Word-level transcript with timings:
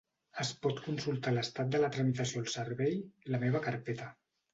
Es 0.43 0.51
pot 0.61 0.79
consultar 0.85 1.33
l'estat 1.35 1.69
de 1.75 1.81
la 1.83 1.89
tramitació 1.97 2.41
al 2.45 2.47
servei 2.55 2.97
La 3.35 3.41
meva 3.45 3.63
carpeta. 3.67 4.09